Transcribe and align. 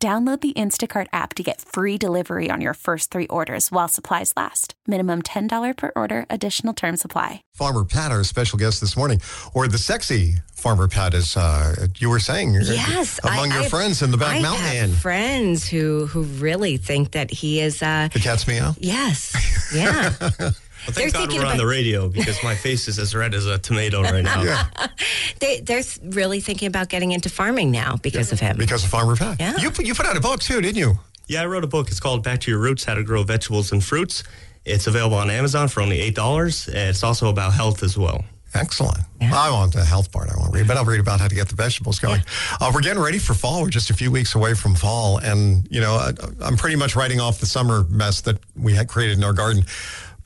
Download 0.00 0.40
the 0.40 0.52
Instacart 0.52 1.08
app 1.12 1.34
to 1.34 1.42
get 1.42 1.60
free 1.60 1.98
delivery 1.98 2.52
on 2.52 2.60
your 2.60 2.74
first 2.74 3.10
three 3.10 3.26
orders 3.26 3.72
while 3.72 3.88
supplies 3.88 4.32
last. 4.36 4.74
Minimum 4.86 5.22
$10 5.22 5.76
per 5.76 5.90
order, 5.96 6.24
additional 6.30 6.72
term 6.72 6.96
supply. 6.96 7.42
Farmer 7.52 7.84
Pat, 7.84 8.12
our 8.12 8.22
special 8.22 8.60
guest 8.60 8.80
this 8.80 8.96
morning, 8.96 9.20
or 9.54 9.66
the 9.66 9.76
sexy 9.76 10.34
Farmer 10.52 10.86
Pat, 10.86 11.14
as 11.14 11.36
uh, 11.36 11.88
you 11.98 12.10
were 12.10 12.20
saying, 12.20 12.56
uh, 12.56 12.60
Yes, 12.66 13.18
among 13.24 13.50
I- 13.50 13.56
your 13.56 13.64
I- 13.64 13.68
friends 13.68 14.00
in 14.00 14.12
the 14.12 14.16
back 14.16 14.36
I 14.36 14.40
mountain. 14.40 14.90
have 14.90 14.98
friends 15.00 15.66
who 15.68 16.06
who 16.06 16.22
really 16.22 16.76
think 16.76 17.10
that 17.12 17.32
he 17.32 17.60
is. 17.60 17.82
Uh, 17.82 18.08
the 18.12 18.20
cat's 18.20 18.46
meow. 18.46 18.76
yes, 18.78 19.34
yeah. 19.74 20.12
Well, 20.86 20.94
They're 20.94 21.10
God 21.10 21.20
thinking 21.20 21.40
we're 21.40 21.46
on 21.46 21.56
the 21.56 21.66
radio 21.66 22.08
because 22.08 22.42
my 22.42 22.54
face 22.54 22.88
is 22.88 22.98
as 22.98 23.14
red 23.14 23.34
as 23.34 23.46
a 23.46 23.58
tomato 23.58 24.02
right 24.02 24.22
now. 24.24 24.68
they, 25.40 25.60
they're 25.60 25.82
really 26.02 26.40
thinking 26.40 26.68
about 26.68 26.88
getting 26.88 27.12
into 27.12 27.28
farming 27.28 27.70
now 27.70 27.96
because 27.96 28.32
of 28.32 28.40
him. 28.40 28.56
Because 28.56 28.84
of 28.84 28.90
Farmer 28.90 29.16
Pat. 29.16 29.36
Yeah. 29.40 29.56
You, 29.58 29.70
put- 29.70 29.86
you 29.86 29.94
put 29.94 30.06
out 30.06 30.16
a 30.16 30.20
book 30.20 30.40
too, 30.40 30.60
didn't 30.60 30.78
you? 30.78 30.98
Yeah, 31.26 31.42
I 31.42 31.46
wrote 31.46 31.64
a 31.64 31.68
book. 31.68 31.88
It's 31.88 32.00
called 32.00 32.22
Back 32.22 32.40
to 32.40 32.50
Your 32.50 32.60
Roots 32.60 32.84
How 32.84 32.94
to 32.94 33.02
Grow 33.02 33.22
Vegetables 33.22 33.72
and 33.72 33.84
Fruits. 33.84 34.24
It's 34.64 34.86
available 34.86 35.16
on 35.18 35.30
Amazon 35.30 35.68
for 35.68 35.80
only 35.82 35.98
$8. 36.10 36.68
It's 36.74 37.02
also 37.02 37.28
about 37.28 37.52
health 37.52 37.82
as 37.82 37.98
well. 37.98 38.24
Excellent. 38.54 39.00
I 39.20 39.50
want 39.50 39.74
the 39.74 39.84
health 39.84 40.10
part. 40.10 40.30
I 40.30 40.36
won't 40.38 40.54
read, 40.54 40.66
but 40.66 40.76
I'll 40.78 40.84
read 40.84 41.00
about 41.00 41.20
how 41.20 41.28
to 41.28 41.34
get 41.34 41.48
the 41.48 41.54
vegetables 41.54 41.98
going. 41.98 42.22
Uh, 42.60 42.70
we're 42.74 42.80
getting 42.80 43.02
ready 43.02 43.18
for 43.18 43.34
fall. 43.34 43.60
We're 43.62 43.68
just 43.68 43.90
a 43.90 43.94
few 43.94 44.10
weeks 44.10 44.34
away 44.34 44.54
from 44.54 44.74
fall, 44.74 45.18
and 45.18 45.68
you 45.70 45.80
know, 45.82 45.92
I, 45.94 46.12
I'm 46.40 46.56
pretty 46.56 46.76
much 46.76 46.96
writing 46.96 47.20
off 47.20 47.40
the 47.40 47.46
summer 47.46 47.84
mess 47.90 48.22
that 48.22 48.38
we 48.56 48.72
had 48.72 48.88
created 48.88 49.18
in 49.18 49.24
our 49.24 49.34
garden. 49.34 49.64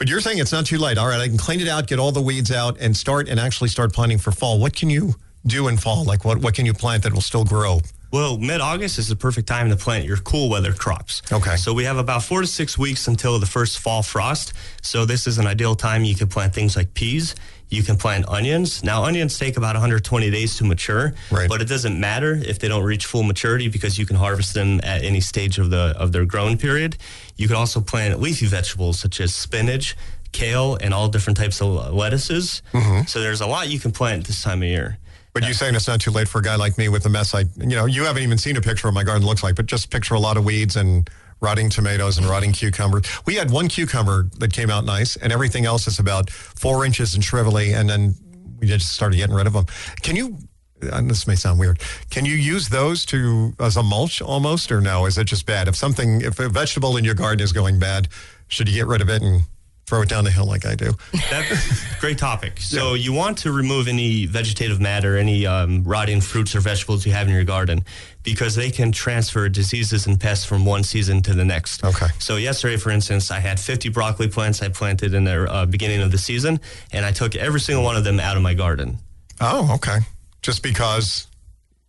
But 0.02 0.08
you're 0.08 0.18
saying 0.18 0.38
it's 0.38 0.50
not 0.50 0.66
too 0.66 0.78
late. 0.78 0.98
All 0.98 1.06
right, 1.06 1.20
I 1.20 1.28
can 1.28 1.38
clean 1.38 1.60
it 1.60 1.68
out, 1.68 1.86
get 1.86 2.00
all 2.00 2.10
the 2.10 2.20
weeds 2.20 2.50
out, 2.50 2.76
and 2.80 2.96
start 2.96 3.28
and 3.28 3.38
actually 3.38 3.68
start 3.68 3.92
planting 3.92 4.18
for 4.18 4.32
fall. 4.32 4.58
What 4.58 4.74
can 4.74 4.90
you 4.90 5.14
do 5.46 5.68
in 5.68 5.76
fall? 5.76 6.02
Like 6.02 6.24
what? 6.24 6.38
What 6.38 6.54
can 6.54 6.66
you 6.66 6.74
plant 6.74 7.04
that 7.04 7.12
will 7.12 7.20
still 7.20 7.44
grow? 7.44 7.80
Well, 8.12 8.36
mid 8.36 8.60
August 8.60 8.98
is 8.98 9.08
the 9.08 9.16
perfect 9.16 9.48
time 9.48 9.70
to 9.70 9.76
plant 9.76 10.04
your 10.04 10.18
cool 10.18 10.50
weather 10.50 10.72
crops. 10.74 11.22
Okay. 11.32 11.56
So 11.56 11.72
we 11.72 11.84
have 11.84 11.96
about 11.96 12.22
four 12.22 12.42
to 12.42 12.46
six 12.46 12.76
weeks 12.76 13.08
until 13.08 13.38
the 13.38 13.46
first 13.46 13.78
fall 13.78 14.02
frost. 14.02 14.52
So 14.82 15.06
this 15.06 15.26
is 15.26 15.38
an 15.38 15.46
ideal 15.46 15.74
time 15.74 16.04
you 16.04 16.14
can 16.14 16.28
plant 16.28 16.54
things 16.54 16.76
like 16.76 16.92
peas. 16.92 17.34
You 17.70 17.82
can 17.82 17.96
plant 17.96 18.28
onions. 18.28 18.84
Now, 18.84 19.04
onions 19.04 19.38
take 19.38 19.56
about 19.56 19.74
120 19.76 20.30
days 20.30 20.58
to 20.58 20.64
mature, 20.64 21.14
Right. 21.30 21.48
but 21.48 21.62
it 21.62 21.68
doesn't 21.68 21.98
matter 21.98 22.34
if 22.34 22.58
they 22.58 22.68
don't 22.68 22.84
reach 22.84 23.06
full 23.06 23.22
maturity 23.22 23.68
because 23.68 23.96
you 23.98 24.04
can 24.04 24.16
harvest 24.16 24.52
them 24.52 24.78
at 24.82 25.02
any 25.02 25.22
stage 25.22 25.58
of 25.58 25.70
the 25.70 25.94
of 25.96 26.12
their 26.12 26.26
growing 26.26 26.58
period. 26.58 26.98
You 27.38 27.46
can 27.48 27.56
also 27.56 27.80
plant 27.80 28.20
leafy 28.20 28.44
vegetables 28.44 28.98
such 29.00 29.22
as 29.22 29.34
spinach, 29.34 29.96
kale, 30.32 30.76
and 30.80 30.92
all 30.92 31.08
different 31.08 31.36
types 31.36 31.60
of 31.60 31.76
uh, 31.76 31.90
lettuces. 31.92 32.62
Mm-hmm. 32.72 33.06
So 33.06 33.20
there's 33.20 33.40
a 33.40 33.46
lot 33.46 33.68
you 33.68 33.78
can 33.78 33.92
plant 33.92 34.26
this 34.26 34.42
time 34.42 34.62
of 34.62 34.68
year. 34.68 34.98
But 35.34 35.46
you 35.46 35.54
saying 35.54 35.74
it's 35.74 35.88
not 35.88 36.00
too 36.00 36.10
late 36.10 36.28
for 36.28 36.38
a 36.38 36.42
guy 36.42 36.56
like 36.56 36.76
me 36.76 36.90
with 36.90 37.06
a 37.06 37.08
mess 37.08 37.34
I, 37.34 37.44
you 37.56 37.76
know, 37.76 37.86
you 37.86 38.04
haven't 38.04 38.22
even 38.22 38.36
seen 38.36 38.56
a 38.58 38.60
picture 38.60 38.88
of 38.88 38.92
my 38.94 39.02
garden 39.02 39.26
looks 39.26 39.42
like, 39.42 39.54
but 39.54 39.64
just 39.64 39.90
picture 39.90 40.14
a 40.14 40.20
lot 40.20 40.36
of 40.36 40.44
weeds 40.44 40.76
and 40.76 41.08
rotting 41.40 41.70
tomatoes 41.70 42.18
and 42.18 42.26
rotting 42.26 42.52
cucumbers. 42.52 43.06
We 43.26 43.34
had 43.34 43.50
one 43.50 43.68
cucumber 43.68 44.28
that 44.38 44.52
came 44.52 44.70
out 44.70 44.84
nice, 44.84 45.16
and 45.16 45.32
everything 45.32 45.64
else 45.64 45.86
is 45.86 45.98
about 45.98 46.30
four 46.30 46.84
inches 46.84 47.14
and 47.14 47.22
shrivelly, 47.22 47.74
and 47.74 47.88
then 47.88 48.14
we 48.60 48.66
just 48.66 48.92
started 48.92 49.16
getting 49.16 49.34
rid 49.34 49.46
of 49.46 49.54
them. 49.54 49.66
Can 50.02 50.16
you? 50.16 50.38
And 50.82 51.08
this 51.08 51.26
may 51.26 51.36
sound 51.36 51.60
weird. 51.60 51.80
Can 52.10 52.24
you 52.24 52.34
use 52.34 52.68
those 52.68 53.04
to 53.06 53.54
as 53.60 53.76
a 53.76 53.82
mulch 53.82 54.20
almost, 54.20 54.70
or 54.70 54.80
no? 54.80 55.06
Is 55.06 55.16
it 55.16 55.24
just 55.24 55.46
bad? 55.46 55.66
If 55.66 55.76
something, 55.76 56.20
if 56.20 56.38
a 56.40 56.48
vegetable 56.48 56.96
in 56.96 57.04
your 57.04 57.14
garden 57.14 57.42
is 57.42 57.52
going 57.52 57.78
bad, 57.78 58.08
should 58.48 58.68
you 58.68 58.74
get 58.74 58.86
rid 58.86 59.00
of 59.00 59.08
it 59.08 59.22
and 59.22 59.42
throw 59.86 60.02
it 60.02 60.08
down 60.08 60.24
the 60.24 60.30
hill 60.30 60.46
like 60.46 60.64
I 60.64 60.74
do? 60.74 60.92
That, 61.30 61.96
great 62.00 62.18
topic. 62.18 62.60
So 62.60 62.94
you 62.94 63.12
want 63.12 63.38
to 63.38 63.52
remove 63.52 63.88
any 63.88 64.26
vegetative 64.26 64.80
matter, 64.80 65.16
any 65.16 65.46
um, 65.46 65.84
rotting 65.84 66.20
fruits 66.20 66.54
or 66.54 66.60
vegetables 66.60 67.04
you 67.04 67.12
have 67.12 67.28
in 67.28 67.34
your 67.34 67.44
garden, 67.44 67.84
because 68.22 68.54
they 68.54 68.70
can 68.70 68.92
transfer 68.92 69.48
diseases 69.48 70.06
and 70.06 70.18
pests 70.18 70.44
from 70.44 70.64
one 70.64 70.82
season 70.82 71.22
to 71.22 71.34
the 71.34 71.44
next. 71.44 71.84
Okay. 71.84 72.06
So 72.18 72.36
yesterday, 72.36 72.76
for 72.76 72.90
instance, 72.90 73.30
I 73.30 73.40
had 73.40 73.58
50 73.58 73.88
broccoli 73.90 74.28
plants 74.28 74.62
I 74.62 74.68
planted 74.68 75.14
in 75.14 75.24
the 75.24 75.50
uh, 75.50 75.66
beginning 75.66 76.02
of 76.02 76.10
the 76.10 76.18
season, 76.18 76.60
and 76.92 77.04
I 77.04 77.12
took 77.12 77.34
every 77.36 77.60
single 77.60 77.84
one 77.84 77.96
of 77.96 78.04
them 78.04 78.20
out 78.20 78.36
of 78.36 78.42
my 78.42 78.54
garden. 78.54 78.98
Oh, 79.40 79.74
okay. 79.74 79.98
Just 80.42 80.62
because. 80.62 81.26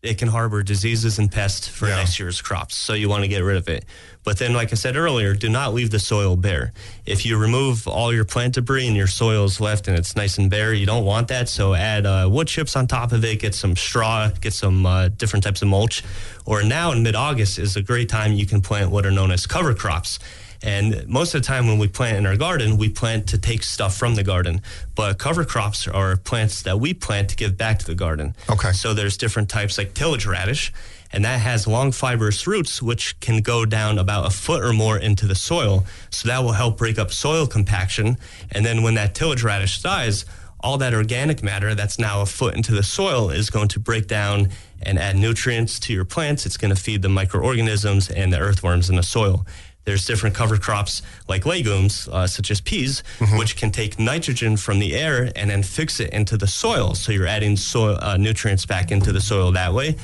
It 0.03 0.17
can 0.17 0.27
harbor 0.27 0.63
diseases 0.63 1.17
and 1.17 1.31
pests 1.31 1.65
for 1.65 1.87
Yeah. 1.87 1.95
next 1.95 2.19
year's 2.19 2.41
crops, 2.41 2.75
so 2.75 2.93
you 2.93 3.07
want 3.07 3.23
to 3.23 3.29
get 3.29 3.41
rid 3.41 3.55
of 3.55 3.69
it. 3.69 3.85
But 4.25 4.37
then, 4.37 4.53
like 4.53 4.73
I 4.73 4.75
said 4.75 4.97
earlier, 4.97 5.33
do 5.33 5.47
not 5.47 5.73
leave 5.73 5.91
the 5.91 5.99
soil 5.99 6.35
bare. 6.35 6.73
If 7.05 7.25
you 7.25 7.37
remove 7.37 7.87
all 7.87 8.13
your 8.13 8.25
plant 8.25 8.55
debris 8.55 8.85
and 8.85 8.97
your 8.97 9.07
soil 9.07 9.45
is 9.45 9.61
left 9.61 9.87
and 9.87 9.97
it's 9.97 10.13
nice 10.17 10.37
and 10.37 10.49
bare, 10.49 10.73
you 10.73 10.85
don't 10.85 11.05
want 11.05 11.29
that. 11.29 11.47
So 11.47 11.73
add 11.73 12.05
uh, 12.05 12.27
wood 12.29 12.47
chips 12.49 12.75
on 12.75 12.85
top 12.85 13.13
of 13.13 13.23
it, 13.23 13.39
get 13.39 13.55
some 13.55 13.77
straw, 13.77 14.29
get 14.41 14.51
some 14.53 14.85
uh, 14.85 15.07
different 15.07 15.43
types 15.43 15.61
of 15.61 15.69
mulch. 15.69 16.03
Or 16.45 16.63
now 16.63 16.91
in 16.91 17.01
mid-August 17.01 17.57
is 17.57 17.77
a 17.77 17.81
great 17.81 18.09
time 18.09 18.33
you 18.33 18.45
can 18.45 18.59
plant 18.59 18.91
what 18.91 19.05
are 19.05 19.11
known 19.11 19.31
as 19.31 19.47
cover 19.47 19.73
crops. 19.73 20.19
And 20.63 21.05
most 21.09 21.35
of 21.35 21.41
the 21.41 21.45
time 21.45 21.67
when 21.67 21.77
we 21.77 21.89
plant 21.89 22.17
in 22.17 22.25
our 22.25 22.37
garden, 22.37 22.77
we 22.77 22.87
plant 22.87 23.27
to 23.27 23.37
take 23.37 23.63
stuff 23.63 23.97
from 23.97 24.15
the 24.15 24.23
garden. 24.23 24.61
But 24.95 25.19
cover 25.19 25.43
crops 25.43 25.87
are 25.89 26.15
plants 26.15 26.61
that 26.63 26.79
we 26.79 26.93
plant 26.93 27.29
to 27.29 27.35
give 27.35 27.57
back 27.57 27.79
to 27.79 27.85
the 27.85 27.95
garden. 27.95 28.33
Okay. 28.49 28.71
So 28.71 28.93
there's 28.93 29.17
different 29.17 29.49
types 29.49 29.77
like 29.77 29.93
tillage 29.93 30.25
radish, 30.25 30.71
and 31.11 31.25
that 31.25 31.41
has 31.41 31.67
long 31.67 31.91
fibrous 31.91 32.47
roots 32.47 32.81
which 32.81 33.19
can 33.19 33.41
go 33.41 33.65
down 33.65 33.99
about 33.99 34.25
a 34.25 34.29
foot 34.29 34.63
or 34.63 34.71
more 34.71 34.97
into 34.97 35.27
the 35.27 35.35
soil. 35.35 35.85
So 36.09 36.29
that 36.29 36.39
will 36.39 36.53
help 36.53 36.77
break 36.77 36.97
up 36.97 37.11
soil 37.11 37.45
compaction. 37.45 38.17
And 38.49 38.65
then 38.65 38.83
when 38.83 38.93
that 38.93 39.13
tillage 39.13 39.43
radish 39.43 39.81
dies, 39.81 40.25
all 40.61 40.77
that 40.77 40.93
organic 40.93 41.43
matter 41.43 41.75
that's 41.75 41.99
now 41.99 42.21
a 42.21 42.25
foot 42.25 42.55
into 42.55 42.71
the 42.71 42.83
soil 42.83 43.29
is 43.29 43.49
going 43.49 43.67
to 43.67 43.81
break 43.81 44.07
down 44.07 44.47
and 44.81 44.97
add 44.97 45.17
nutrients 45.17 45.77
to 45.81 45.93
your 45.93 46.05
plants. 46.05 46.45
It's 46.45 46.55
going 46.55 46.73
to 46.73 46.81
feed 46.81 47.01
the 47.01 47.09
microorganisms 47.09 48.09
and 48.09 48.31
the 48.31 48.39
earthworms 48.39 48.89
in 48.89 48.95
the 48.95 49.03
soil. 49.03 49.45
There's 49.85 50.05
different 50.05 50.35
cover 50.35 50.57
crops 50.57 51.01
like 51.27 51.45
legumes, 51.45 52.07
uh, 52.11 52.27
such 52.27 52.51
as 52.51 52.61
peas, 52.61 53.03
which 53.37 53.55
can 53.57 53.71
take 53.71 53.99
nitrogen 53.99 54.57
from 54.57 54.79
the 54.79 54.95
air 54.95 55.31
and 55.35 55.49
then 55.49 55.63
fix 55.63 55.99
it 55.99 56.11
into 56.13 56.37
the 56.37 56.47
soil. 56.47 56.95
So 56.95 57.11
you're 57.11 57.27
adding 57.27 57.57
soil 57.57 57.97
uh, 58.01 58.17
nutrients 58.17 58.65
back 58.65 58.91
into 58.91 59.11
the 59.11 59.21
soil 59.21 59.51
that 59.51 59.73
way. 59.73 59.95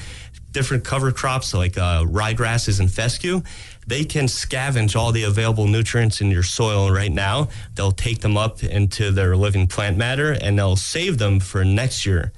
Different 0.52 0.84
cover 0.84 1.12
crops 1.12 1.54
like 1.54 1.78
uh, 1.78 2.04
ryegrasses 2.06 2.80
and 2.80 2.92
fescue, 2.92 3.42
they 3.88 4.04
can 4.04 4.26
scavenge 4.26 4.96
all 4.96 5.12
the 5.12 5.24
available 5.24 5.68
nutrients 5.68 6.22
in 6.22 6.30
your 6.30 6.44
soil 6.44 6.92
right 6.92 7.12
now. 7.12 7.50
They'll 7.76 7.92
take 7.92 8.20
them 8.20 8.36
up 8.36 8.64
into 8.64 9.12
their 9.12 9.36
living 9.36 9.68
plant 9.68 9.98
matter 9.98 10.32
and 10.34 10.58
they'll 10.58 10.76
save 10.76 11.20
them 11.20 11.40
for 11.40 11.64
next 11.64 12.06
year. 12.06 12.32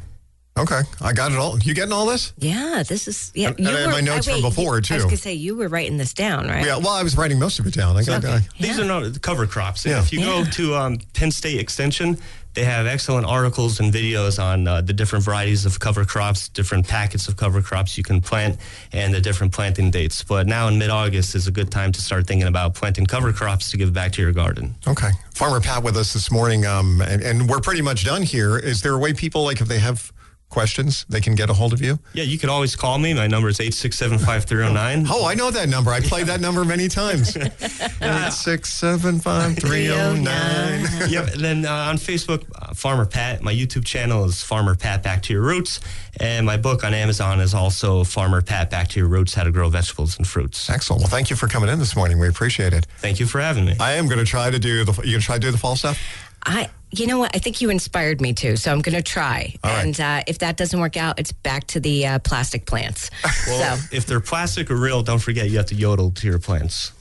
Okay, 0.57 0.81
I 0.99 1.13
got 1.13 1.31
it 1.31 1.37
all. 1.37 1.57
You 1.59 1.73
getting 1.73 1.93
all 1.93 2.05
this? 2.05 2.33
Yeah, 2.37 2.83
this 2.85 3.07
is. 3.07 3.31
Yeah, 3.33 3.49
And- 3.49 3.59
and 3.59 3.69
I 3.69 3.79
have 3.81 3.91
my 3.91 4.01
notes 4.01 4.27
uh, 4.27 4.33
from 4.33 4.41
before, 4.41 4.79
you- 4.79 4.83
I 4.91 4.95
was 4.95 5.05
gonna 5.05 5.15
say 5.17 5.33
you 5.33 5.55
were 5.55 5.69
writing 5.69 5.95
this 5.97 6.13
down, 6.13 6.47
right? 6.49 6.65
Yeah. 6.65 6.75
Well, 6.75 6.89
I 6.89 7.03
was 7.03 7.15
writing 7.15 7.39
most 7.39 7.57
of 7.59 7.65
it 7.67 7.73
down. 7.73 7.95
I 7.95 8.03
got. 8.03 8.23
Okay. 8.25 8.33
I- 8.33 8.47
These 8.59 8.77
Yeah. 8.77 8.83
are 8.83 8.85
not 8.87 9.13
the 9.13 9.19
cover 9.19 9.47
crops. 9.47 9.85
Yeah. 9.85 9.99
If 10.01 10.11
you 10.11 10.19
go 10.19 10.43
to 10.43 10.75
um, 10.75 10.99
Penn 11.13 11.31
State 11.31 11.57
Extension, 11.57 12.17
they 12.53 12.65
have 12.65 12.85
excellent 12.85 13.25
articles 13.27 13.79
and 13.79 13.93
videos 13.93 14.43
on 14.43 14.67
uh, 14.67 14.81
the 14.81 14.91
different 14.91 15.23
varieties 15.23 15.65
of 15.65 15.79
cover 15.79 16.03
crops, 16.03 16.49
different 16.49 16.85
packets 16.85 17.29
of 17.29 17.37
cover 17.37 17.61
crops 17.61 17.97
you 17.97 18.03
can 18.03 18.19
plant, 18.19 18.59
and 18.91 19.13
the 19.13 19.21
different 19.21 19.53
planting 19.53 19.89
dates. 19.89 20.21
But 20.21 20.47
now 20.47 20.67
in 20.67 20.77
mid-August 20.77 21.33
is 21.33 21.47
a 21.47 21.51
good 21.51 21.71
time 21.71 21.93
to 21.93 22.01
start 22.01 22.27
thinking 22.27 22.49
about 22.49 22.73
planting 22.75 23.05
cover 23.05 23.31
crops 23.31 23.71
to 23.71 23.77
give 23.77 23.93
back 23.93 24.11
to 24.13 24.21
your 24.21 24.33
garden. 24.33 24.75
Okay. 24.85 25.11
Farmer 25.33 25.61
Pat 25.61 25.81
with 25.81 25.95
us 25.95 26.11
this 26.11 26.29
morning, 26.29 26.65
um, 26.65 26.99
and, 27.01 27.21
and 27.21 27.47
we're 27.49 27.61
pretty 27.61 27.81
much 27.81 28.03
done 28.03 28.21
here. 28.21 28.57
Is 28.57 28.81
there 28.81 28.93
a 28.93 28.99
way 28.99 29.13
people, 29.13 29.45
like, 29.45 29.61
if 29.61 29.69
they 29.69 29.79
have 29.79 30.11
questions, 30.51 31.05
they 31.09 31.21
can 31.21 31.33
get 31.33 31.49
a 31.49 31.53
hold 31.53 31.73
of 31.73 31.81
you? 31.81 31.97
Yeah, 32.13 32.23
you 32.25 32.37
can 32.37 32.49
always 32.49 32.75
call 32.75 32.99
me. 32.99 33.13
My 33.13 33.27
number 33.27 33.49
is 33.49 33.57
867-5309. 33.57 35.07
Oh, 35.09 35.25
I 35.25 35.33
know 35.33 35.49
that 35.49 35.69
number. 35.69 35.91
I 35.91 36.01
played 36.01 36.27
that 36.27 36.41
number 36.41 36.63
many 36.63 36.87
times. 36.87 37.35
Eight 38.01 38.31
six 38.31 38.73
seven 38.73 39.19
five 39.19 39.57
three 39.57 39.85
zero 39.85 40.13
nine. 40.13 40.85
yep. 41.09 41.33
And 41.33 41.41
then 41.41 41.65
uh, 41.65 41.71
on 41.71 41.97
Facebook, 41.97 42.43
uh, 42.55 42.73
Farmer 42.73 43.05
Pat. 43.05 43.41
My 43.41 43.53
YouTube 43.53 43.85
channel 43.85 44.25
is 44.25 44.41
Farmer 44.41 44.75
Pat 44.75 45.03
Back 45.03 45.21
to 45.23 45.33
Your 45.33 45.43
Roots, 45.43 45.79
and 46.19 46.45
my 46.45 46.57
book 46.57 46.83
on 46.83 46.93
Amazon 46.93 47.39
is 47.39 47.53
also 47.53 48.03
Farmer 48.03 48.41
Pat 48.41 48.69
Back 48.69 48.87
to 48.89 48.99
Your 48.99 49.07
Roots: 49.07 49.33
How 49.33 49.43
to 49.43 49.51
Grow 49.51 49.69
Vegetables 49.69 50.17
and 50.17 50.27
Fruits. 50.27 50.69
Excellent. 50.69 51.01
Well, 51.01 51.09
thank 51.09 51.29
you 51.29 51.35
for 51.35 51.47
coming 51.47 51.69
in 51.69 51.79
this 51.79 51.95
morning. 51.95 52.19
We 52.19 52.27
appreciate 52.27 52.73
it. 52.73 52.85
Thank 52.97 53.19
you 53.19 53.25
for 53.25 53.39
having 53.39 53.65
me. 53.65 53.75
I 53.79 53.93
am 53.93 54.07
going 54.07 54.19
to 54.19 54.25
try 54.25 54.49
to 54.49 54.59
do 54.59 54.83
the. 54.83 54.91
You 55.03 55.11
going 55.11 55.19
to 55.19 55.25
try 55.25 55.35
to 55.35 55.41
do 55.41 55.51
the 55.51 55.57
fall 55.57 55.75
stuff? 55.75 55.99
I 56.43 56.69
You 56.93 57.07
know 57.07 57.19
what? 57.19 57.33
I 57.35 57.39
think 57.39 57.61
you 57.61 57.69
inspired 57.69 58.19
me 58.19 58.33
to, 58.33 58.57
so 58.57 58.71
I'm 58.71 58.81
going 58.81 58.95
to 58.95 59.01
try. 59.01 59.55
All 59.63 59.71
right. 59.71 59.85
and 59.85 59.99
uh, 59.99 60.23
if 60.27 60.39
that 60.39 60.57
doesn't 60.57 60.79
work 60.79 60.97
out, 60.97 61.19
it's 61.19 61.31
back 61.31 61.65
to 61.67 61.79
the 61.79 62.05
uh, 62.05 62.19
plastic 62.19 62.65
plants. 62.65 63.09
Well, 63.47 63.77
so 63.77 63.95
if 63.95 64.05
they're 64.05 64.19
plastic 64.19 64.69
or 64.69 64.75
real, 64.75 65.01
don't 65.01 65.19
forget 65.19 65.49
you 65.49 65.57
have 65.57 65.65
to 65.67 65.75
yodel 65.75 66.11
to 66.11 66.27
your 66.27 66.37
plants. 66.39 66.91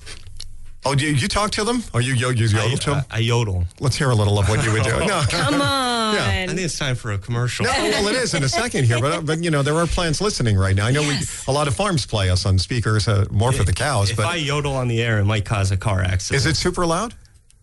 Oh, 0.87 0.95
do 0.95 1.05
you, 1.05 1.13
you 1.13 1.29
talk 1.29 1.51
to 1.53 1.65
them? 1.65 1.83
Or 1.93 2.01
you, 2.01 2.15
you, 2.15 2.31
you 2.31 2.47
yodel 2.47 2.73
I, 2.73 2.75
to 2.77 2.91
them? 2.91 3.05
I, 3.11 3.17
I 3.17 3.19
yodel. 3.19 3.67
Let's 3.81 3.97
hear 3.97 4.09
a 4.11 4.15
little 4.15 4.39
of 4.39 4.49
what 4.49 4.65
you 4.65 4.73
would 4.73 4.83
do. 4.85 4.91
No. 5.07 5.23
come 5.29 5.55
on. 5.61 6.15
Yeah. 6.15 6.45
I 6.45 6.47
think 6.47 6.61
it's 6.61 6.79
time 6.79 6.95
for 6.97 7.13
a 7.13 7.19
commercial. 7.19 7.67
No, 7.67 7.73
well, 7.73 8.09
it 8.09 8.17
is 8.17 8.33
in 8.33 8.43
a 8.43 8.49
second 8.49 8.85
here, 8.85 8.99
but 9.01 9.27
but 9.27 9.45
you 9.45 9.51
know 9.51 9.63
there 9.63 9.77
are 9.77 9.87
plants 9.87 10.21
listening 10.21 10.57
right 10.57 10.75
now. 10.75 10.87
I 10.87 10.91
know 10.93 11.03
Yes. 11.03 11.47
we 11.47 11.53
a 11.53 11.55
lot 11.55 11.69
of 11.69 11.75
farms 11.77 12.07
play 12.07 12.31
us 12.31 12.47
on 12.47 12.59
speakers, 12.59 13.07
uh, 13.07 13.27
more 13.31 13.53
for 13.53 13.63
the 13.65 13.73
cows. 13.73 14.11
If 14.11 14.17
But 14.17 14.27
I 14.27 14.37
yodel 14.37 14.75
on 14.75 14.89
the 14.89 15.03
air, 15.03 15.19
it 15.21 15.25
might 15.25 15.45
cause 15.45 15.71
a 15.71 15.77
car 15.77 16.01
accident. 16.03 16.39
is 16.39 16.47
it 16.47 16.57
super 16.57 16.87
loud? 16.87 17.15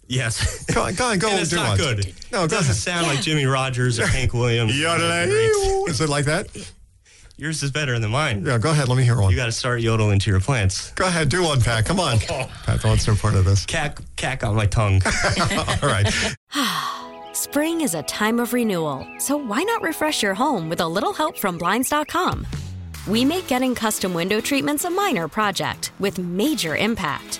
Yes. 0.07 0.65
Go 0.73 0.83
on, 0.83 0.93
go 0.95 1.05
on, 1.09 1.19
go 1.19 1.27
and 1.27 1.33
and 1.35 1.41
it's 1.41 1.49
do 1.49 1.57
not 1.57 1.69
one. 1.69 1.77
good. 1.77 2.05
No, 2.31 2.43
it 2.45 2.49
go 2.49 2.57
doesn't 2.57 2.71
ahead. 2.71 2.75
sound 2.75 3.07
like 3.07 3.21
Jimmie 3.21 3.45
Rodgers 3.45 3.99
or 3.99 4.07
Hank 4.07 4.33
Williams. 4.33 4.71
Yodelay. 4.73 5.87
Is 5.89 5.99
it 6.01 6.09
like 6.09 6.25
that? 6.25 6.47
Yours 7.35 7.61
is 7.61 7.69
better 7.71 7.99
than 7.99 8.09
mine. 8.11 8.43
Yeah, 8.45 8.57
go 8.57 8.71
ahead. 8.71 8.87
Let 8.87 8.97
me 8.97 9.03
hear 9.03 9.19
one. 9.19 9.29
You 9.29 9.35
got 9.37 9.45
to 9.45 9.51
start 9.51 9.81
yodeling 9.81 10.17
to 10.19 10.31
your 10.31 10.39
plants. 10.39 10.91
Go 10.93 11.05
ahead, 11.05 11.29
do 11.29 11.43
one, 11.43 11.61
Pat. 11.61 11.85
Come 11.85 11.99
on. 11.99 12.17
Oh. 12.29 12.49
Pat 12.65 12.83
wants 12.83 13.07
no 13.07 13.15
part 13.15 13.35
of 13.35 13.45
this. 13.45 13.65
Cack, 13.65 13.99
cack 14.15 14.43
on 14.43 14.55
my 14.55 14.65
tongue. 14.65 15.01
All 15.05 15.89
right. 15.89 16.07
Spring 17.33 17.81
is 17.81 17.93
a 17.93 18.01
time 18.03 18.39
of 18.39 18.53
renewal, 18.53 19.05
so 19.19 19.37
why 19.37 19.61
not 19.63 19.81
refresh 19.83 20.23
your 20.23 20.33
home 20.33 20.69
with 20.69 20.79
a 20.81 20.87
little 20.87 21.13
help 21.13 21.37
from 21.37 21.57
Blinds.com? 21.57 22.47
We 23.07 23.23
make 23.23 23.47
getting 23.47 23.75
custom 23.75 24.13
window 24.13 24.41
treatments 24.41 24.83
a 24.85 24.89
minor 24.89 25.27
project 25.27 25.91
with 25.99 26.17
major 26.17 26.75
impact. 26.75 27.39